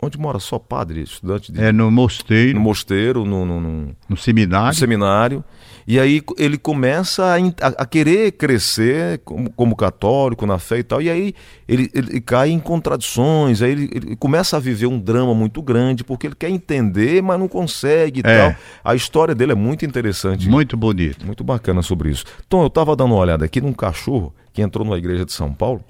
[0.00, 3.96] onde mora só padre, estudante de, É no mosteiro, no no, mosteiro, no, no- no-
[4.08, 4.78] no seminário.
[4.78, 5.44] seminário.
[5.90, 11.00] E aí ele começa a, a- querer crescer como, como católico na fé e tal.
[11.00, 11.34] E aí
[11.66, 13.62] ele, ele cai em contradições.
[13.62, 17.40] Aí ele, ele começa a viver um drama muito grande porque ele quer entender, mas
[17.40, 18.50] não consegue e É.
[18.50, 18.56] tal.
[18.84, 20.48] A história dele é muito interessante.
[20.48, 21.24] Muito bonito.
[21.26, 22.24] Muito bacana sobre isso.
[22.50, 25.52] Tom, eu estava dando uma olhada aqui num cachorro que entrou na igreja de São
[25.54, 25.82] Paulo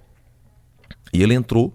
[1.13, 1.75] e ele entrou.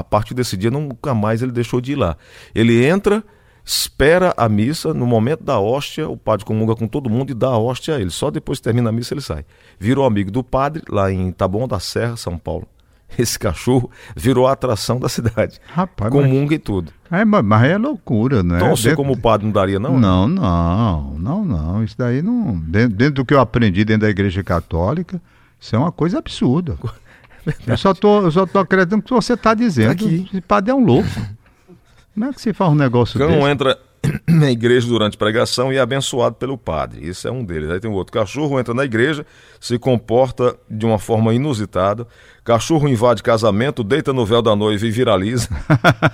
[0.00, 2.16] A partir desse dia, nunca mais ele deixou de ir lá.
[2.54, 3.22] Ele entra,
[3.64, 7.48] espera a missa, no momento da hóstia, o padre comunga com todo mundo e dá
[7.48, 8.10] a hóstia a ele.
[8.10, 9.44] Só depois que termina a missa ele sai.
[9.78, 12.66] Virou amigo do padre, lá em Taboão da Serra, São Paulo.
[13.18, 15.58] Esse cachorro virou a atração da cidade.
[15.66, 16.92] Rapaz, mas, Comunga e tudo.
[17.10, 18.58] é, mas- mas é loucura, não é?
[18.58, 19.98] Então, você Dentro- como padre não daria, não?
[19.98, 21.84] Não, não, não, não.
[21.84, 22.56] Isso daí não.
[22.58, 25.20] Dentro, dentro do que eu aprendi dentro da igreja católica,
[25.60, 26.76] isso é uma coisa absurda.
[27.66, 29.92] Eu só tô, eu só tô acreditando que você está dizendo.
[29.92, 30.26] Aqui.
[30.28, 31.08] Esse padre é um louco.
[32.14, 33.48] Como é que se faz um negócio Cão desse?
[33.48, 33.78] entra
[34.28, 37.06] na igreja durante pregação e é abençoado pelo padre.
[37.06, 37.70] Isso é um deles.
[37.70, 38.12] Aí tem o outro.
[38.12, 39.24] Cachorro entra na igreja,
[39.60, 42.06] se comporta de uma forma inusitada.
[42.44, 45.48] Cachorro invade casamento, deita no véu da noiva e viraliza.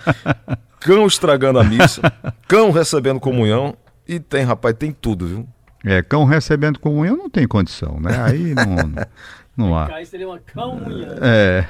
[0.81, 2.01] Cão estragando a missa.
[2.47, 3.77] Cão recebendo comunhão.
[4.07, 5.49] E tem, rapaz, tem tudo, viu?
[5.85, 8.21] É, cão recebendo comunhão não tem condição, né?
[8.21, 9.05] Aí não,
[9.57, 9.87] não há.
[9.95, 11.09] Aí seria uma calmunha.
[11.21, 11.65] É.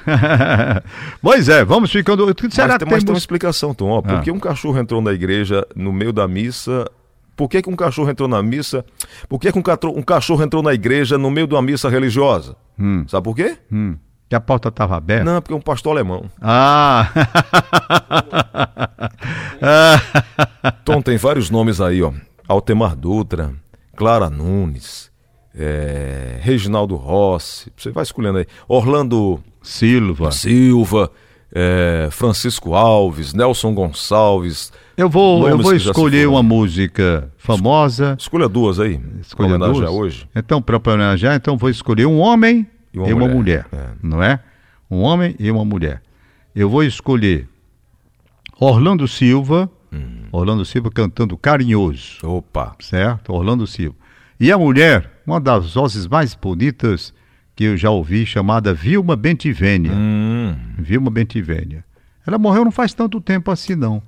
[1.21, 2.25] pois é, vamos ficando.
[2.49, 3.19] Será mas, que tem, mas tem uma temos...
[3.19, 3.89] explicação, Tom.
[3.89, 4.21] Ó, por Ah.
[4.21, 6.89] que um cachorro entrou na igreja no meio da missa?
[7.35, 8.83] Por que, que um cachorro entrou na missa?
[9.29, 11.87] Por que, que um, catro- um cachorro entrou na igreja no meio de uma missa
[11.87, 12.55] religiosa?
[12.79, 13.57] Hum, Sabe por quê?
[13.71, 13.95] hum.
[14.29, 15.23] Que a porta estava aberta?
[15.23, 16.25] Não, porque é um pastor alemão.
[16.41, 17.07] Ah!
[20.83, 22.11] Tom, tem vários nomes aí, ó.
[22.47, 23.53] Altemar Dutra,
[23.95, 25.09] Clara Nunes,
[25.57, 28.45] é, Reginaldo Rossi, você vai escolhendo aí.
[28.67, 30.31] Orlando Silva.
[30.31, 31.11] Silva,
[31.53, 34.71] é, Francisco Alves, Nelson Gonçalves.
[34.95, 38.15] Eu vou, eu vou escolher uma música famosa.
[38.19, 38.99] Escolha duas aí.
[39.37, 39.89] Homenagear duas?
[39.91, 40.29] hoje.
[40.35, 43.89] Então, para homenagear, então vou escolher um homem e uma, mulher, É.
[44.01, 44.39] não é?
[44.89, 46.01] Um homem e uma mulher.
[46.55, 47.47] Eu vou escolher
[48.59, 50.25] Orlando Silva, Hum.
[50.31, 52.75] Orlando Silva cantando Carinhoso, Opa.
[52.79, 53.31] certo?
[53.33, 53.95] Orlando Silva.
[54.39, 57.13] E a mulher, uma das vozes mais bonitas
[57.55, 59.91] que eu já ouvi, chamada Vilma Bentivênia.
[59.91, 61.83] Hum, Vilma Bentivênia.
[62.25, 64.01] Ela morreu não faz tanto tempo assim, não.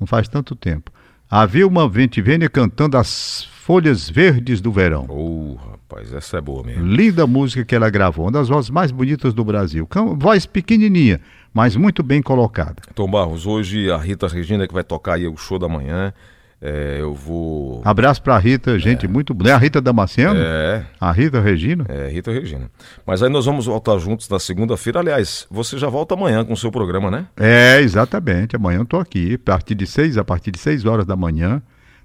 [0.00, 0.90] Não faz tanto tempo.
[1.30, 5.06] A Vilma Bentivênia cantando As Folhas Verdes do Verão.
[5.08, 6.84] oh, rapaz, essa é boa mesmo.
[6.84, 9.86] Linda música que ela gravou, uma das vozes mais bonitas do Brasil.
[10.16, 11.20] Voz pequenininha,
[11.52, 12.82] mas muito bem colocada.
[12.94, 16.12] Tom Barros, hoje a Rita Regina que vai tocar aí o show da manhã.
[16.60, 17.80] É, eu vou.
[17.84, 19.50] Abraço pra Rita, gente muito boa.
[19.50, 20.34] É a Rita Damasceno?
[20.40, 21.84] É, A Rita Regina?
[21.88, 22.68] é, Rita Regina.
[23.06, 24.98] Mas aí nós vamos voltar juntos na segunda-feira.
[24.98, 27.26] Aliás, você já volta amanhã com o seu programa, né?
[27.36, 28.56] É, exatamente.
[28.56, 31.62] Amanhã eu tô aqui, a partir de seis, a partir de seis horas da manhã.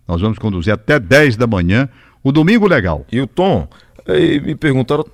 [0.08, 1.90] Nós vamos conduzir até 10 da manhã.
[2.24, 3.06] O domingo legal.
[3.12, 3.68] E o Tom,
[4.08, 5.06] me perguntaram,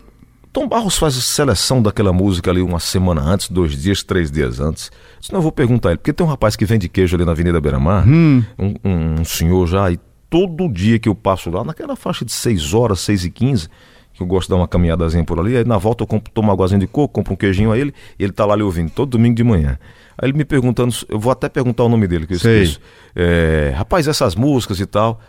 [0.52, 4.92] Tom Barros faz seleção daquela música ali uma semana antes, dois dias, três dias antes.
[5.20, 7.24] Disse, não, eu vou perguntar a ele, porque tem um rapaz que vende queijo ali
[7.26, 8.76] na Avenida Beira-Mar, um, um-
[9.22, 13.00] um senhor já, e todo dia que eu passo lá, naquela faixa de seis horas,
[13.00, 13.68] seis e quinze,
[14.14, 16.48] que eu gosto de dar uma caminhadazinha por ali, aí na volta eu compro, tomo
[16.48, 18.90] uma aguazinha de coco, compro um queijinho a ele, e ele tá lá ali ouvindo,
[18.92, 19.78] todo domingo de manhã.
[20.18, 22.82] Aí ele me perguntando, eu vou até perguntar o nome dele, que eu esqueço.
[23.16, 25.22] É, rapaz, essas músicas e tal,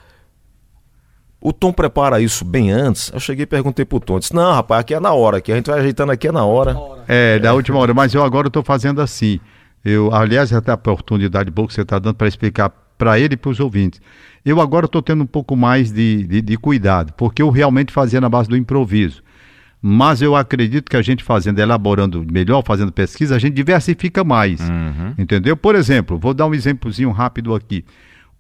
[1.41, 3.11] o Tom prepara isso bem antes.
[3.13, 4.19] Eu cheguei e perguntei pro Tom.
[4.19, 6.45] Disse, não, rapaz, aqui é na hora, aqui a gente vai ajeitando aqui é na
[6.45, 6.77] hora.
[7.09, 9.41] É, da última hora, mas eu agora estou fazendo assim.
[9.83, 13.37] Eu, aliás, até a oportunidade boa que você está dando para explicar para ele e
[13.37, 14.01] para os ouvintes.
[14.45, 18.21] Eu agora estou tendo um pouco mais de, de, de cuidado, porque eu realmente fazia
[18.21, 19.23] na base do improviso.
[19.83, 24.61] Mas eu acredito que a gente fazendo, elaborando melhor, fazendo pesquisa, a gente diversifica mais.
[25.19, 25.57] Entendeu?
[25.57, 27.83] Por exemplo, vou dar um exemplozinho rápido aqui.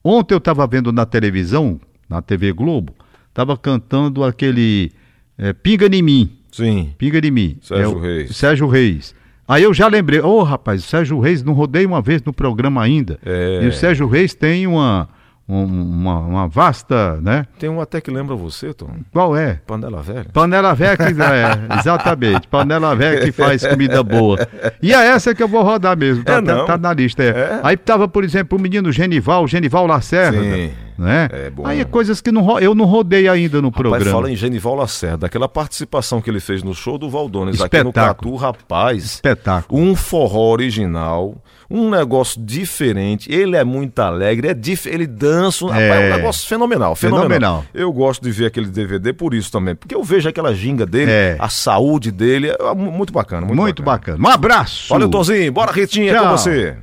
[0.05, 2.93] Ontem eu estava vendo na televisão, na TV Globo,
[3.29, 4.91] estava cantando aquele
[5.39, 6.31] eh, Pinga em mim.
[6.51, 6.93] Sim.
[6.99, 7.57] Pinga de mim.
[7.63, 8.37] Sérgio É Reis.
[8.37, 9.15] Sérgio Reis.
[9.47, 12.83] Aí eu já lembrei, ô rapaz, o Sérgio Reis não rodei uma vez no programa
[12.83, 13.19] ainda.
[13.25, 13.61] É.
[13.63, 15.09] E o Sérgio Reis tem uma,
[15.49, 17.47] um- uma, uma vasta, né?
[17.59, 18.91] Tem um até que lembra você, Tom.
[19.13, 19.55] Qual é?
[19.67, 20.27] Panela velha.
[20.33, 22.47] Panela velha que é, exatamente.
[22.49, 24.39] Panela velha que faz comida boa.
[24.83, 26.23] E é essa que eu vou rodar mesmo.
[26.23, 27.23] Tá, É, tá- tá na lista.
[27.25, 27.29] é.
[27.29, 27.61] É.
[27.65, 30.41] Aí tava, por exemplo, o menino Genival, Genival Lacerda.
[30.41, 30.71] Sim.
[31.01, 31.29] Né?
[31.33, 31.67] É bom.
[31.67, 34.11] Aí é coisas que não, eu não rodei ainda no Rapaz, programa.
[34.11, 37.89] fala em Genival Lacerda, aquela participação que ele fez no show do Valdones aqui no
[37.89, 38.33] Espetáculo.
[38.35, 39.03] Catu, rapaz.
[39.05, 39.81] Espetáculo.
[39.81, 43.33] Um forró original, um negócio diferente.
[43.33, 44.87] Ele é muito alegre, é dif...
[44.87, 46.13] ele dança, rapaz, é É.
[46.13, 47.29] um negócio fenomenal, fenomenal.
[47.31, 47.65] Fenomenal.
[47.73, 51.11] Eu gosto de ver aquele DVD por isso também, porque eu vejo aquela ginga dele,
[51.11, 51.37] É.
[51.39, 53.47] a saúde dele, é mu- muito bacana.
[53.47, 54.19] Muito, Muito bacana.
[54.23, 54.89] Um abraço.
[54.91, 55.51] Valeu, Tonzinho.
[55.51, 56.25] Bora, Ritinha, Tchau.
[56.25, 56.77] com você.